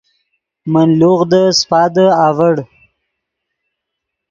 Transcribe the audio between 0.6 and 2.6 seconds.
من لوغدے سیپادے اڤڑ